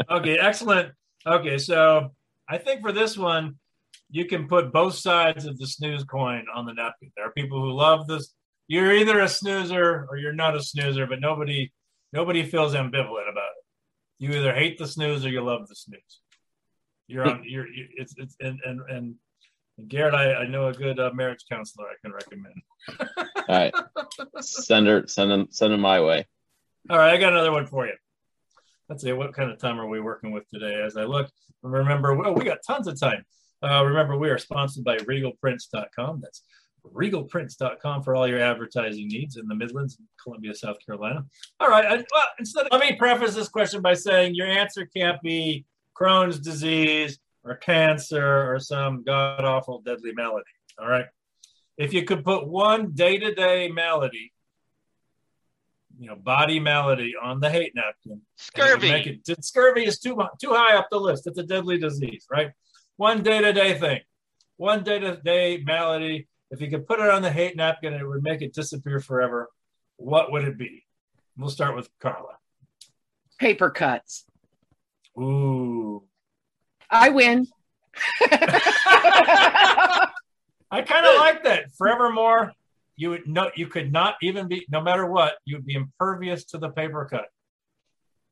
Okay, 0.09 0.37
excellent. 0.37 0.93
Okay, 1.25 1.57
so 1.57 2.11
I 2.47 2.57
think 2.57 2.81
for 2.81 2.91
this 2.91 3.17
one, 3.17 3.55
you 4.09 4.25
can 4.25 4.47
put 4.47 4.71
both 4.71 4.95
sides 4.95 5.45
of 5.45 5.57
the 5.57 5.67
snooze 5.67 6.03
coin 6.03 6.45
on 6.53 6.65
the 6.65 6.73
napkin. 6.73 7.11
There 7.15 7.25
are 7.25 7.31
people 7.31 7.59
who 7.61 7.71
love 7.71 8.07
this. 8.07 8.33
You're 8.67 8.93
either 8.93 9.19
a 9.19 9.29
snoozer 9.29 10.07
or 10.09 10.17
you're 10.17 10.33
not 10.33 10.55
a 10.55 10.63
snoozer, 10.63 11.07
but 11.07 11.19
nobody 11.19 11.71
nobody 12.13 12.43
feels 12.43 12.73
ambivalent 12.73 13.29
about 13.29 13.49
it. 13.57 13.65
You 14.19 14.31
either 14.31 14.53
hate 14.53 14.77
the 14.77 14.87
snooze 14.87 15.25
or 15.25 15.29
you 15.29 15.41
love 15.41 15.67
the 15.67 15.75
snooze. 15.75 16.21
You're 17.07 17.29
on. 17.29 17.43
You're. 17.45 17.67
you 17.67 17.87
it's. 17.95 18.13
It's. 18.17 18.35
And 18.39 18.59
and 18.65 18.81
and. 18.89 19.15
Garrett, 19.87 20.15
I, 20.15 20.33
I 20.33 20.47
know 20.47 20.69
a 20.69 20.73
good 20.73 20.99
uh, 20.99 21.11
marriage 21.13 21.45
counselor 21.47 21.85
I 21.85 21.93
can 22.01 22.11
recommend. 22.11 22.55
All 23.15 23.45
right, 23.47 23.71
send 24.41 24.87
her, 24.87 25.05
send 25.05 25.29
them, 25.29 25.47
send 25.51 25.71
them 25.71 25.81
my 25.81 26.01
way. 26.01 26.25
All 26.89 26.97
right, 26.97 27.13
I 27.13 27.17
got 27.17 27.33
another 27.33 27.51
one 27.51 27.67
for 27.67 27.85
you. 27.85 27.93
Let's 28.89 29.03
see, 29.03 29.11
what 29.11 29.33
kind 29.33 29.51
of 29.51 29.59
time 29.59 29.79
are 29.79 29.87
we 29.87 29.99
working 29.99 30.31
with 30.31 30.49
today? 30.49 30.81
As 30.81 30.95
I 30.95 31.03
look, 31.03 31.29
remember, 31.61 32.15
well, 32.15 32.33
we 32.33 32.43
got 32.45 32.59
tons 32.65 32.87
of 32.87 32.99
time. 32.99 33.25
Uh, 33.61 33.83
remember, 33.83 34.17
we 34.17 34.29
are 34.29 34.37
sponsored 34.37 34.83
by 34.83 34.97
regalprints.com. 34.97 36.21
That's 36.21 36.43
regalprints.com 36.93 38.03
for 38.03 38.15
all 38.15 38.27
your 38.27 38.39
advertising 38.39 39.07
needs 39.07 39.37
in 39.37 39.47
the 39.47 39.55
Midlands, 39.55 39.97
Columbia, 40.21 40.53
South 40.53 40.77
Carolina. 40.85 41.25
All 41.59 41.69
right, 41.69 41.85
I, 41.85 41.95
well, 41.95 42.25
instead 42.39 42.65
of, 42.65 42.71
let 42.71 42.81
me 42.81 42.95
preface 42.95 43.35
this 43.35 43.49
question 43.49 43.81
by 43.81 43.93
saying 43.93 44.35
your 44.35 44.47
answer 44.47 44.85
can't 44.85 45.21
be 45.21 45.65
Crohn's 45.99 46.39
disease 46.39 47.19
or 47.43 47.55
cancer 47.55 48.51
or 48.51 48.59
some 48.59 49.03
god 49.03 49.43
awful 49.43 49.81
deadly 49.81 50.11
malady. 50.13 50.45
All 50.79 50.87
right. 50.87 51.05
If 51.77 51.93
you 51.93 52.03
could 52.03 52.23
put 52.23 52.47
one 52.47 52.91
day 52.93 53.17
to 53.17 53.33
day 53.33 53.69
malady 53.69 54.31
you 55.99 56.07
know, 56.07 56.15
body 56.15 56.59
malady 56.59 57.13
on 57.21 57.39
the 57.39 57.49
hate 57.49 57.73
napkin. 57.75 58.11
and 58.13 58.21
Make 58.81 59.03
Scurvy. 59.03 59.21
it, 59.27 59.45
scurvy 59.45 59.85
is 59.85 59.99
too 59.99 60.15
mu- 60.15 60.27
too 60.41 60.51
high 60.51 60.75
up 60.75 60.87
the 60.91 60.99
list. 60.99 61.27
It's 61.27 61.37
a 61.37 61.43
deadly 61.43 61.77
disease, 61.77 62.25
right? 62.31 62.51
One 62.97 63.23
day 63.23 63.39
to 63.41 63.53
day 63.53 63.77
thing, 63.77 64.01
one 64.57 64.83
day 64.83 64.99
to 64.99 65.17
day 65.17 65.61
malady. 65.65 66.27
If 66.51 66.61
you 66.61 66.69
could 66.69 66.87
put 66.87 66.99
it 66.99 67.09
on 67.09 67.21
the 67.21 67.31
hate 67.31 67.55
napkin, 67.57 67.93
it 67.93 68.07
would 68.07 68.23
make 68.23 68.41
it 68.41 68.53
disappear 68.53 68.99
forever. 68.99 69.49
What 69.97 70.31
would 70.31 70.43
it 70.47 70.57
be? 70.57 70.85
We'll 71.37 71.49
start 71.49 71.75
with 71.75 71.89
Carla. 71.99 72.37
Paper 73.39 73.69
cuts. 73.69 74.25
Ooh, 75.19 76.03
I 76.89 77.09
win. 77.09 77.47
I 80.69 80.81
kind 80.81 81.05
of 81.05 81.15
like 81.15 81.43
that. 81.43 81.71
Forevermore, 81.77 82.53
you 82.97 83.11
would 83.11 83.27
no, 83.27 83.49
you 83.55 83.67
could 83.67 83.91
not 83.93 84.15
even 84.21 84.47
be, 84.47 84.65
no 84.69 84.81
matter 84.81 85.05
what, 85.05 85.35
you 85.45 85.55
would 85.57 85.65
be 85.65 85.75
impervious 85.75 86.43
to 86.45 86.57
the 86.57 86.69
paper 86.69 87.05
cut. 87.09 87.25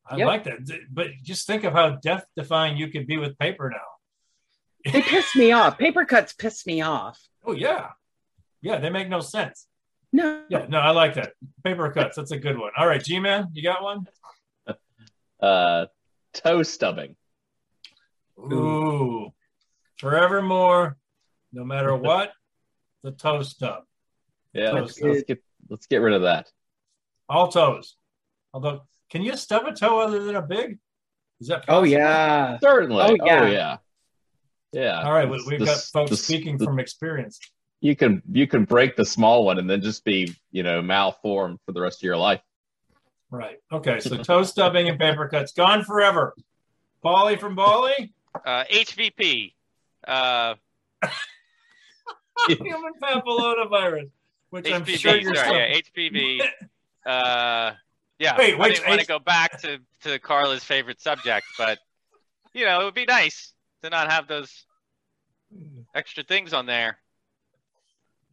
I 0.07 0.17
Yep. 0.17 0.27
like 0.27 0.43
that, 0.43 0.79
but 0.91 1.07
just 1.24 1.48
think 1.48 1.63
of 1.63 1.74
how 1.74 1.91
death 1.91 2.25
defying 2.36 2.75
you 2.77 2.89
could 2.89 3.07
be 3.07 3.17
with 3.17 3.38
paper 3.39 3.69
now. 3.72 4.91
they 4.91 5.01
piss 5.01 5.36
me 5.36 5.51
off. 5.51 5.77
Paper 5.86 6.05
cuts 6.05 6.34
piss 6.34 6.65
me 6.67 6.81
off. 6.81 7.19
Oh 7.43 7.53
yeah, 7.53 7.89
yeah, 8.62 8.77
they 8.79 8.89
make 8.91 9.10
no 9.10 9.19
sense. 9.19 9.65
No. 10.13 10.43
Yeah, 10.48 10.67
no, 10.69 10.77
I 10.79 10.91
like 10.91 11.15
that. 11.15 11.34
Paper 11.63 11.89
cuts, 11.91 12.17
that's 12.17 12.29
a 12.31 12.38
good 12.38 12.57
one. 12.57 12.72
All 12.77 12.88
right, 12.88 13.03
G 13.03 13.19
man, 13.19 13.48
you 13.53 13.63
got 13.63 13.81
one? 13.84 14.05
Uh, 15.41 15.86
toe 16.34 16.63
stubbing. 16.63 17.15
Ooh, 18.39 19.31
forevermore, 19.98 20.98
no 21.53 21.63
matter 21.65 21.95
what, 21.95 22.31
the 23.03 23.12
toe 23.12 23.41
stub, 23.43 23.84
Yeah, 24.56 24.72
let's, 24.72 25.00
let's 25.02 25.24
get 25.24 25.44
let's 25.70 25.86
get 25.88 25.98
rid 25.98 26.14
of 26.14 26.22
that. 26.24 26.50
all 27.30 27.48
toes. 27.50 27.96
Although, 28.54 28.84
can 29.10 29.22
you 29.22 29.36
stub 29.36 29.66
a 29.66 29.74
toe 29.74 30.00
other 30.00 30.24
than 30.24 30.36
a 30.36 30.42
big? 30.42 30.80
Is 31.42 31.48
that 31.50 31.66
Oh 31.68 31.84
yeah. 31.84 32.58
Certainly. 32.60 33.04
Oh, 33.04 33.18
Oh 33.22 33.26
yeah. 33.26 33.50
yeah. 33.50 33.78
yeah. 34.72 35.02
All 35.04 35.12
right, 35.12 35.30
we, 35.30 35.38
This- 35.38 35.48
we've 35.48 35.60
this- 35.60 35.92
got 35.92 36.00
folks 36.02 36.10
this- 36.12 36.24
speaking 36.26 36.58
the- 36.58 36.66
from 36.66 36.80
experience. 36.80 37.40
You 37.82 37.96
can 37.96 38.22
you 38.32 38.48
can 38.48 38.64
break 38.64 38.96
the 38.96 39.06
small 39.06 39.46
one 39.46 39.60
and 39.60 39.70
then 39.70 39.82
just 39.82 40.04
be 40.06 40.34
you 40.52 40.64
know 40.64 40.82
malformed 40.82 41.60
for 41.66 41.74
the 41.74 41.82
rest 41.82 42.00
of 42.00 42.04
your 42.04 42.18
life. 42.18 42.42
Right. 43.30 43.58
Okay. 43.72 44.00
So 44.00 44.16
toe 44.18 44.44
stubbing 44.54 44.88
and 44.88 44.98
paper 44.98 45.28
cuts 45.28 45.52
gone 45.52 45.84
forever. 45.84 46.34
Pauly 47.04 47.38
from 47.40 47.56
Bali. 47.56 48.14
Uh, 48.34 48.64
HVP. 48.72 49.54
Uh, 50.08 50.56
Human 52.48 52.94
papillomavirus, 53.02 54.10
which 54.50 54.72
I'm 54.72 54.86
HPV. 54.86 54.98
sure 54.98 55.16
you're 55.18 55.36
sorry, 55.36 55.58
yeah, 55.58 55.82
HPV. 55.82 56.42
Uh, 57.06 57.74
yeah. 58.18 58.36
Wait, 58.36 58.60
I 58.60 58.70
didn't 58.70 58.88
want 58.88 59.00
to 59.00 59.06
go 59.06 59.20
back 59.20 59.62
to, 59.62 59.78
to 60.06 60.18
Carla's 60.18 60.64
favorite 60.64 61.00
subject, 61.00 61.46
but 61.56 61.78
you 62.56 62.66
know, 62.66 62.82
it 62.82 62.84
would 62.86 62.96
be 62.96 63.06
nice 63.06 63.54
to 63.84 63.92
not 63.92 64.12
have 64.12 64.28
those 64.28 64.66
extra 65.94 66.24
things 66.24 66.52
on 66.52 66.66
there. 66.66 66.98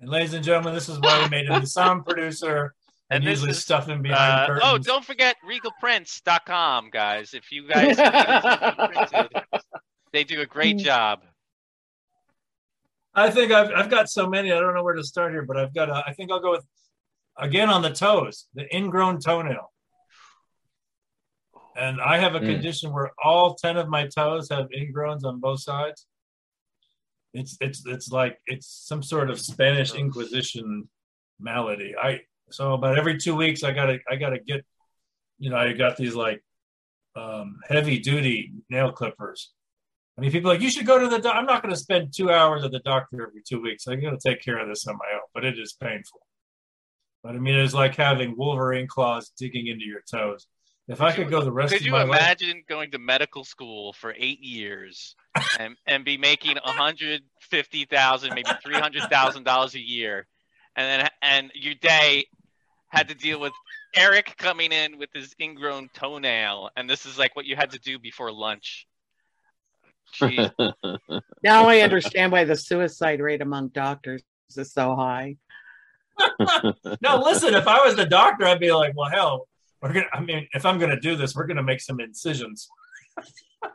And 0.00 0.08
ladies 0.08 0.32
and 0.32 0.42
gentlemen, 0.42 0.72
this 0.72 0.88
is 0.88 0.98
why 1.00 1.22
we 1.22 1.28
made 1.28 1.46
him 1.48 1.60
the 1.60 1.66
sound 1.66 2.06
producer 2.06 2.72
and, 3.10 3.18
And 3.18 3.24
this 3.24 3.40
usually 3.40 3.50
is, 3.50 3.60
stuff 3.60 3.88
him 3.88 4.00
behind 4.00 4.32
Uh, 4.32 4.46
curtains. 4.46 4.64
oh, 4.72 4.78
don't 4.78 5.04
forget 5.04 5.36
regalprints.com, 5.46 6.88
guys. 6.90 7.34
If 7.34 7.52
you 7.52 7.68
guys 7.68 7.96
printed, 9.10 9.28
they 10.14 10.24
do 10.24 10.40
a 10.40 10.46
great 10.46 10.78
job. 10.78 11.20
I 13.14 13.30
think 13.30 13.52
I've 13.52 13.70
I've 13.72 13.90
got 13.90 14.08
so 14.08 14.26
many. 14.28 14.52
I 14.52 14.58
don't 14.60 14.74
know 14.74 14.82
where 14.82 14.94
to 14.94 15.04
start 15.04 15.32
here, 15.32 15.42
but 15.44 15.56
I've 15.56 15.74
got. 15.74 15.90
A, 15.90 16.02
I 16.06 16.12
think 16.14 16.30
I'll 16.30 16.40
go 16.40 16.52
with 16.52 16.64
again 17.36 17.68
on 17.68 17.82
the 17.82 17.90
toes, 17.90 18.46
the 18.54 18.74
ingrown 18.74 19.20
toenail. 19.20 19.70
And 21.76 22.00
I 22.00 22.18
have 22.18 22.34
a 22.34 22.40
Mm. 22.40 22.46
condition 22.46 22.92
where 22.92 23.10
all 23.22 23.54
ten 23.54 23.76
of 23.76 23.88
my 23.88 24.06
toes 24.06 24.48
have 24.50 24.68
ingrowns 24.70 25.24
on 25.24 25.40
both 25.40 25.60
sides. 25.60 26.06
it's 27.34 27.56
it's 27.62 27.86
it's 27.86 28.10
like 28.10 28.38
it's 28.46 28.66
some 28.66 29.02
sort 29.02 29.30
of 29.30 29.40
Spanish 29.40 29.94
Inquisition 29.94 30.86
malady. 31.40 31.94
I 31.96 32.20
so 32.50 32.74
about 32.74 32.98
every 32.98 33.16
two 33.16 33.34
weeks 33.34 33.62
I 33.64 33.72
gotta 33.72 33.98
I 34.08 34.16
gotta 34.16 34.38
get 34.38 34.64
you 35.38 35.48
know 35.50 35.56
I 35.56 35.72
got 35.72 35.96
these 35.96 36.14
like 36.14 36.42
um, 37.16 37.58
heavy 37.68 37.98
duty 37.98 38.52
nail 38.68 38.92
clippers. 38.92 39.52
I 40.18 40.20
mean, 40.20 40.30
people 40.30 40.50
are 40.50 40.54
like 40.54 40.62
you 40.62 40.70
should 40.70 40.86
go 40.86 40.98
to 40.98 41.08
the. 41.08 41.18
Do-. 41.18 41.30
I'm 41.30 41.46
not 41.46 41.62
going 41.62 41.74
to 41.74 41.80
spend 41.80 42.12
two 42.14 42.30
hours 42.30 42.64
at 42.64 42.70
the 42.70 42.80
doctor 42.80 43.26
every 43.26 43.42
two 43.46 43.62
weeks. 43.62 43.86
I'm 43.86 44.00
going 44.00 44.16
to 44.16 44.28
take 44.28 44.42
care 44.42 44.58
of 44.58 44.68
this 44.68 44.86
on 44.86 44.96
my 44.96 45.06
own, 45.14 45.22
but 45.34 45.44
it 45.44 45.58
is 45.58 45.72
painful. 45.72 46.20
But 47.22 47.34
I 47.34 47.38
mean, 47.38 47.54
it's 47.54 47.74
like 47.74 47.96
having 47.96 48.36
Wolverine 48.36 48.86
claws 48.86 49.30
digging 49.38 49.68
into 49.68 49.84
your 49.84 50.02
toes. 50.10 50.46
If 50.88 51.00
I 51.00 51.12
could 51.12 51.30
go 51.30 51.40
the 51.40 51.52
rest 51.52 51.72
Could 51.72 51.82
of 51.82 51.86
you 51.86 51.92
my 51.92 52.02
life, 52.02 52.18
could 52.18 52.40
you 52.40 52.50
imagine 52.50 52.64
going 52.68 52.90
to 52.90 52.98
medical 52.98 53.44
school 53.44 53.92
for 53.92 54.14
eight 54.18 54.40
years 54.40 55.14
and, 55.58 55.76
and 55.86 56.04
be 56.04 56.18
making 56.18 56.56
a 56.56 56.70
hundred 56.70 57.22
fifty 57.40 57.84
thousand, 57.84 58.34
maybe 58.34 58.50
three 58.62 58.74
hundred 58.74 59.04
thousand 59.04 59.44
dollars 59.44 59.76
a 59.76 59.80
year, 59.80 60.26
and 60.76 61.02
then 61.02 61.08
and 61.22 61.52
your 61.54 61.74
day 61.74 62.26
had 62.88 63.08
to 63.08 63.14
deal 63.14 63.40
with 63.40 63.52
Arik 63.96 64.36
coming 64.36 64.72
in 64.72 64.98
with 64.98 65.08
his 65.14 65.34
ingrown 65.40 65.88
toenail, 65.94 66.70
and 66.76 66.90
this 66.90 67.06
is 67.06 67.16
like 67.16 67.36
what 67.36 67.46
you 67.46 67.56
had 67.56 67.70
to 67.70 67.78
do 67.78 67.98
before 67.98 68.32
lunch. 68.32 68.86
Now 71.42 71.68
I 71.68 71.80
understand 71.80 72.30
why 72.32 72.44
the 72.44 72.56
suicide 72.56 73.20
rate 73.20 73.42
among 73.42 73.68
doctors 73.68 74.22
is 74.56 74.72
so 74.72 74.94
high. 74.94 75.36
no, 77.00 77.18
listen. 77.18 77.54
If 77.54 77.66
I 77.66 77.84
was 77.84 77.96
the 77.96 78.06
doctor, 78.06 78.46
I'd 78.46 78.60
be 78.60 78.72
like, 78.72 78.92
well, 78.96 79.10
hell, 79.10 79.48
we're 79.80 79.92
gonna. 79.92 80.06
I 80.12 80.20
mean, 80.20 80.48
if 80.52 80.64
I'm 80.64 80.78
gonna 80.78 81.00
do 81.00 81.16
this, 81.16 81.34
we're 81.34 81.46
gonna 81.46 81.62
make 81.62 81.80
some 81.80 82.00
incisions. 82.00 82.68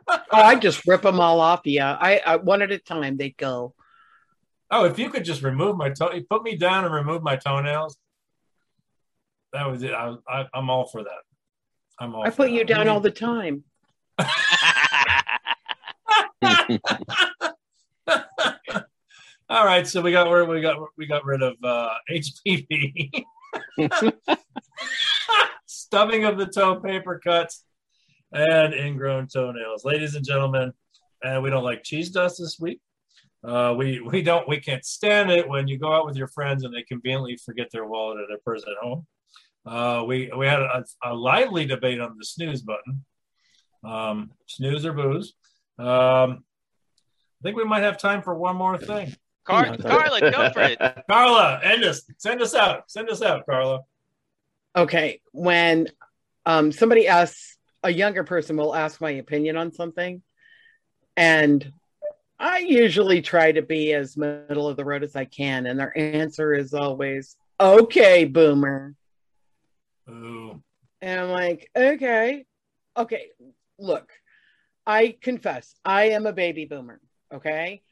Oh, 0.06 0.20
I 0.32 0.54
just 0.56 0.86
rip 0.86 1.00
them 1.00 1.18
all 1.18 1.40
off. 1.40 1.62
Yeah, 1.64 1.96
I, 1.98 2.18
I 2.18 2.36
one 2.36 2.60
at 2.60 2.70
a 2.70 2.78
time 2.78 3.16
they 3.16 3.30
go. 3.30 3.74
Oh, 4.70 4.84
if 4.84 4.98
you 4.98 5.08
could 5.08 5.24
just 5.24 5.42
remove 5.42 5.78
my 5.78 5.88
toe, 5.88 6.12
put 6.28 6.42
me 6.42 6.56
down 6.56 6.84
and 6.84 6.92
remove 6.92 7.22
my 7.22 7.36
toenails. 7.36 7.96
That 9.54 9.66
was 9.66 9.82
it. 9.82 9.94
I, 9.94 10.14
I, 10.28 10.44
I'm 10.52 10.68
all 10.68 10.86
for 10.86 11.02
that. 11.02 11.22
I'm 11.98 12.14
all. 12.14 12.22
I 12.22 12.28
put 12.28 12.50
you 12.50 12.58
that. 12.58 12.68
down 12.68 12.88
all 12.88 13.00
the 13.00 13.10
time. 13.10 13.64
All 19.50 19.64
right, 19.64 19.86
so 19.86 20.00
we 20.02 20.12
got 20.12 20.48
we 20.48 20.60
got 20.60 20.76
we 20.96 21.06
got 21.06 21.24
rid 21.24 21.42
of 21.42 21.54
uh, 21.64 21.94
HPV, 22.10 23.24
stubbing 25.66 26.24
of 26.24 26.38
the 26.38 26.46
toe, 26.46 26.80
paper 26.80 27.20
cuts, 27.22 27.64
and 28.32 28.72
ingrown 28.74 29.26
toenails. 29.26 29.84
Ladies 29.84 30.14
and 30.14 30.24
gentlemen, 30.24 30.72
and 31.24 31.42
we 31.42 31.50
don't 31.50 31.64
like 31.64 31.82
cheese 31.82 32.10
dust 32.10 32.38
this 32.38 32.58
week. 32.60 32.80
Uh, 33.42 33.74
we 33.76 34.00
we 34.00 34.22
don't 34.22 34.48
we 34.48 34.60
can't 34.60 34.84
stand 34.84 35.30
it 35.30 35.48
when 35.48 35.66
you 35.66 35.78
go 35.78 35.92
out 35.92 36.06
with 36.06 36.16
your 36.16 36.28
friends 36.28 36.64
and 36.64 36.72
they 36.74 36.82
conveniently 36.82 37.36
forget 37.36 37.68
their 37.72 37.86
wallet 37.86 38.20
or 38.20 38.26
their 38.28 38.38
purse 38.44 38.62
at 38.62 38.76
home. 38.80 39.06
Uh, 39.66 40.04
we 40.06 40.30
we 40.36 40.46
had 40.46 40.60
a, 40.60 40.84
a 41.04 41.14
lively 41.14 41.64
debate 41.64 42.00
on 42.00 42.16
the 42.16 42.24
snooze 42.24 42.62
button, 42.62 43.04
um, 43.82 44.30
snooze 44.46 44.84
or 44.84 44.92
booze. 44.92 45.34
Um, 45.78 46.44
I 47.40 47.42
think 47.42 47.56
we 47.56 47.64
might 47.64 47.82
have 47.82 47.98
time 47.98 48.22
for 48.22 48.34
one 48.34 48.56
more 48.56 48.76
thing. 48.76 49.14
Car- 49.44 49.76
Carla, 49.78 50.20
go 50.20 50.50
for 50.50 50.62
it. 50.62 50.78
Carla, 51.10 51.60
end 51.62 51.84
us. 51.84 52.02
Send 52.18 52.42
us 52.42 52.54
out. 52.54 52.90
Send 52.90 53.08
us 53.08 53.22
out, 53.22 53.46
Carla. 53.46 53.80
Okay, 54.76 55.20
when 55.32 55.86
um, 56.44 56.70
somebody 56.72 57.08
asks, 57.08 57.56
a 57.82 57.90
younger 57.90 58.24
person 58.24 58.56
will 58.56 58.74
ask 58.74 59.00
my 59.00 59.12
opinion 59.12 59.56
on 59.56 59.72
something, 59.72 60.22
and 61.16 61.72
I 62.38 62.58
usually 62.58 63.22
try 63.22 63.52
to 63.52 63.62
be 63.62 63.94
as 63.94 64.16
middle 64.16 64.68
of 64.68 64.76
the 64.76 64.84
road 64.84 65.02
as 65.02 65.16
I 65.16 65.24
can, 65.24 65.66
and 65.66 65.78
their 65.78 65.96
answer 65.96 66.52
is 66.52 66.74
always, 66.74 67.36
"Okay, 67.60 68.24
boomer," 68.24 68.94
Ooh. 70.08 70.60
and 71.00 71.20
I'm 71.20 71.30
like, 71.30 71.70
"Okay, 71.74 72.44
okay." 72.96 73.28
Look, 73.78 74.10
I 74.88 75.16
confess, 75.20 75.72
I 75.84 76.10
am 76.10 76.26
a 76.26 76.32
baby 76.32 76.64
boomer. 76.64 77.00
Okay, 77.32 77.82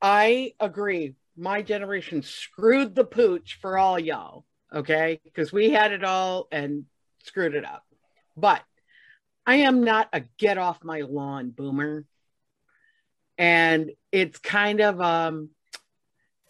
I 0.00 0.52
agree. 0.60 1.16
My 1.36 1.62
generation 1.62 2.22
screwed 2.22 2.94
the 2.94 3.04
pooch 3.04 3.58
for 3.60 3.76
all 3.76 3.98
y'all 3.98 4.44
okay? 4.74 5.20
Because 5.24 5.52
we 5.52 5.70
had 5.70 5.92
it 5.92 6.04
all 6.04 6.48
and 6.50 6.84
screwed 7.22 7.54
it 7.54 7.64
up. 7.64 7.84
But 8.36 8.62
I 9.46 9.56
am 9.56 9.84
not 9.84 10.08
a 10.12 10.22
get 10.38 10.58
off 10.58 10.82
my 10.82 11.02
lawn 11.02 11.50
boomer. 11.50 12.04
And 13.38 13.92
it's 14.12 14.38
kind 14.38 14.80
of 14.80 15.00
um 15.00 15.50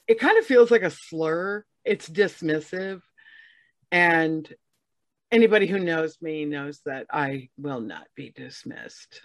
it 0.07 0.19
kind 0.19 0.39
of 0.39 0.45
feels 0.45 0.71
like 0.71 0.83
a 0.83 0.91
slur. 0.91 1.65
It's 1.85 2.09
dismissive. 2.09 3.01
And 3.91 4.53
anybody 5.35 5.67
who 5.67 5.79
knows 5.81 6.17
me 6.23 6.45
knows 6.45 6.81
that 6.87 7.07
I 7.11 7.49
will 7.59 7.81
not 7.81 8.07
be 8.15 8.31
dismissed. 8.35 9.21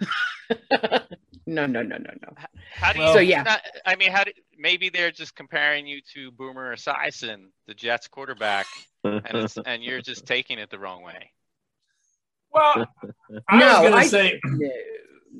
no, 0.72 1.66
no, 1.66 1.66
no, 1.66 1.82
no, 1.84 1.98
no. 1.98 2.34
How 2.74 2.92
do 2.92 3.00
you? 3.00 3.06
Well- 3.06 3.14
So, 3.14 3.20
yeah. 3.20 3.44
not- 3.44 3.62
I 3.86 3.96
mean, 3.96 4.12
how 4.12 4.24
do? 4.24 4.32
Maybe 4.58 4.90
they're 4.90 5.12
just 5.12 5.36
comparing 5.36 5.88
you 5.88 6.02
to 6.16 6.32
Boomer 6.32 6.76
Esiason, 6.76 7.46
the 7.68 7.74
Jets 7.74 8.08
quarterback, 8.08 8.66
and 9.04 9.22
it's, 9.26 9.58
and 9.66 9.84
you're 9.84 10.02
just 10.02 10.26
taking 10.26 10.58
it 10.60 10.70
the 10.70 10.80
wrong 10.80 11.04
way. 11.04 11.32
Well, 12.52 12.88
I 13.48 13.60
No, 13.60 13.82
was 13.82 13.90
going 13.90 14.04
to 14.04 14.10
say 14.10 14.40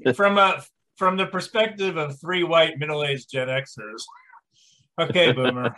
No. 0.06 0.14
from 0.14 0.38
a 0.38 0.64
from 0.98 1.18
the 1.18 1.26
perspective 1.26 1.98
of 1.98 2.20
three 2.22 2.44
white 2.44 2.78
middle 2.78 3.04
aged 3.04 3.32
Gen 3.32 3.48
Xers. 3.48 4.04
Okay, 5.02 5.32
Boomer. 5.32 5.74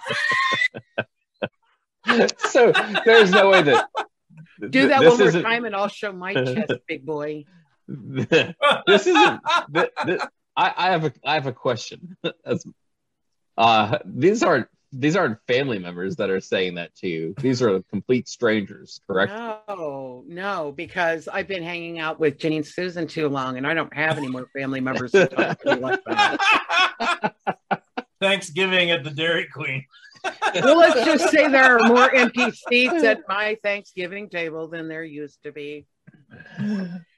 so 2.49 2.71
there's 3.05 3.29
no 3.31 3.49
way 3.51 3.61
that 3.61 3.87
Do 4.71 4.87
that 4.87 5.01
this 5.01 5.19
one 5.19 5.33
more 5.33 5.41
time 5.41 5.65
and 5.65 5.75
I'll 5.75 5.87
show 5.87 6.11
my 6.11 6.33
chest, 6.33 6.73
big 6.87 7.05
boy. 7.05 7.45
this 7.87 9.07
isn't. 9.07 9.41
th- 9.73 9.89
th- 10.05 10.21
I, 10.55 10.73
I 10.77 10.91
have 10.91 11.05
a 11.05 11.13
I 11.25 11.33
have 11.35 11.47
a 11.47 11.53
question. 11.53 12.17
As- 12.45 12.65
uh, 13.57 13.99
these 14.05 14.43
aren't 14.43 14.67
these 14.93 15.15
aren't 15.15 15.37
family 15.47 15.79
members 15.79 16.17
that 16.17 16.29
are 16.29 16.41
saying 16.41 16.75
that 16.75 16.93
to 16.95 17.07
you. 17.07 17.33
These 17.39 17.61
are 17.61 17.81
complete 17.83 18.27
strangers, 18.27 18.99
correct? 19.07 19.31
No, 19.31 20.23
no, 20.27 20.73
because 20.75 21.27
I've 21.27 21.47
been 21.47 21.63
hanging 21.63 21.99
out 21.99 22.19
with 22.19 22.37
Jenny 22.37 22.57
and 22.57 22.65
Susan 22.65 23.07
too 23.07 23.29
long, 23.29 23.57
and 23.57 23.65
I 23.65 23.73
don't 23.73 23.93
have 23.93 24.17
any 24.17 24.27
more 24.27 24.47
family 24.53 24.81
members 24.81 25.11
to 25.11 25.27
talk 25.27 25.61
to 25.61 25.75
me 25.75 25.81
like 25.81 26.03
that. 26.05 27.33
Thanksgiving 28.19 28.91
at 28.91 29.03
the 29.03 29.09
Dairy 29.11 29.47
Queen. 29.47 29.85
Well, 30.23 30.77
let's 30.77 31.05
just 31.05 31.29
say 31.29 31.47
there 31.47 31.77
are 31.77 31.87
more 31.87 32.13
empty 32.13 32.51
seats 32.51 33.03
at 33.03 33.21
my 33.27 33.57
Thanksgiving 33.63 34.29
table 34.29 34.67
than 34.67 34.87
there 34.87 35.03
used 35.03 35.41
to 35.43 35.51
be, 35.51 35.85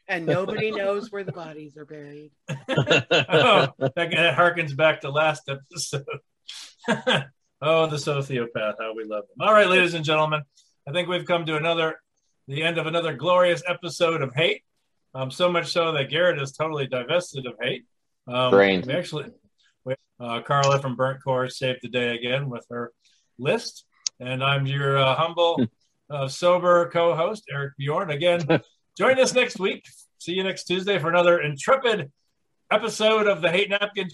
and 0.07 0.25
nobody 0.25 0.71
knows 0.71 1.11
where 1.11 1.23
the 1.23 1.31
bodies 1.31 1.77
are 1.77 1.85
buried. 1.85 2.31
oh, 2.49 2.55
that, 3.79 3.95
that 3.95 4.37
harkens 4.37 4.75
back 4.75 5.01
to 5.01 5.09
last 5.09 5.49
episode. 5.49 6.05
oh, 7.61 7.87
the 7.87 7.97
sociopath, 7.97 8.75
how 8.79 8.93
we 8.95 9.03
love 9.03 9.23
him. 9.23 9.41
All 9.41 9.53
right, 9.53 9.67
ladies 9.67 9.93
and 9.93 10.05
gentlemen, 10.05 10.43
I 10.87 10.91
think 10.91 11.07
we've 11.07 11.25
come 11.25 11.45
to 11.45 11.57
another, 11.57 11.95
the 12.47 12.63
end 12.63 12.77
of 12.77 12.87
another 12.87 13.13
glorious 13.13 13.63
episode 13.67 14.21
of 14.21 14.33
Hate. 14.35 14.63
Um, 15.15 15.29
so 15.29 15.51
much 15.51 15.71
so 15.71 15.91
that 15.91 16.09
Garrett 16.09 16.41
is 16.41 16.53
totally 16.53 16.87
divested 16.87 17.45
of 17.45 17.53
hate. 17.61 17.85
Um, 18.27 18.51
Drained. 18.51 18.87
We 18.87 18.93
actually, 18.93 19.25
we, 19.25 19.31
uh, 20.19 20.41
Carla 20.41 20.79
from 20.79 20.95
Burnt 20.95 21.23
Corn 21.23 21.49
saved 21.49 21.79
the 21.81 21.89
day 21.89 22.15
again 22.15 22.49
with 22.49 22.65
her 22.69 22.91
list, 23.37 23.85
and 24.19 24.43
I'm 24.43 24.65
your 24.65 24.97
uh, 24.97 25.15
humble, 25.15 25.65
uh, 26.09 26.27
sober 26.27 26.89
co-host 26.89 27.43
Arik 27.53 27.71
Bjorn. 27.77 28.11
Again, 28.11 28.41
join 28.97 29.19
us 29.19 29.33
next 29.33 29.59
week. 29.59 29.85
See 30.19 30.33
you 30.33 30.43
next 30.43 30.65
Tuesday 30.65 30.99
for 30.99 31.09
another 31.09 31.41
intrepid 31.41 32.11
episode 32.71 33.27
of 33.27 33.41
the 33.41 33.51
Hate 33.51 33.69
Napkin 33.69 34.09